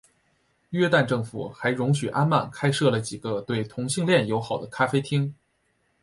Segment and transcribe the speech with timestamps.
[0.71, 5.31] 约旦政府还容许安曼开设了几个对同性恋友好的咖啡厅。